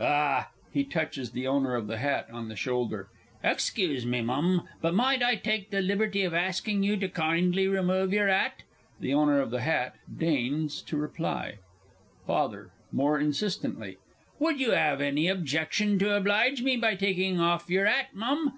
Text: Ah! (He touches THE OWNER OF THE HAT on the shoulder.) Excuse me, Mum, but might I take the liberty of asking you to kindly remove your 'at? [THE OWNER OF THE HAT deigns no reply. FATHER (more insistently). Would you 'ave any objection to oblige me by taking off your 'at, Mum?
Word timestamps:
Ah! 0.00 0.48
(He 0.72 0.82
touches 0.82 1.32
THE 1.32 1.46
OWNER 1.46 1.74
OF 1.74 1.88
THE 1.88 1.98
HAT 1.98 2.30
on 2.30 2.48
the 2.48 2.56
shoulder.) 2.56 3.08
Excuse 3.42 4.06
me, 4.06 4.22
Mum, 4.22 4.66
but 4.80 4.94
might 4.94 5.22
I 5.22 5.34
take 5.36 5.68
the 5.68 5.82
liberty 5.82 6.22
of 6.22 6.32
asking 6.32 6.82
you 6.84 6.96
to 6.96 7.06
kindly 7.06 7.68
remove 7.68 8.10
your 8.10 8.26
'at? 8.30 8.62
[THE 9.00 9.12
OWNER 9.12 9.42
OF 9.42 9.50
THE 9.50 9.60
HAT 9.60 9.96
deigns 10.16 10.82
no 10.90 10.98
reply. 10.98 11.58
FATHER 12.26 12.70
(more 12.92 13.20
insistently). 13.20 13.98
Would 14.38 14.58
you 14.58 14.74
'ave 14.74 15.06
any 15.06 15.28
objection 15.28 15.98
to 15.98 16.14
oblige 16.16 16.62
me 16.62 16.78
by 16.78 16.94
taking 16.94 17.38
off 17.38 17.68
your 17.68 17.84
'at, 17.84 18.14
Mum? 18.14 18.54